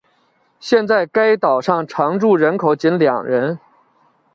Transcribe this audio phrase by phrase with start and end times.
[0.59, 3.59] 现在该岛上常住人口仅两人。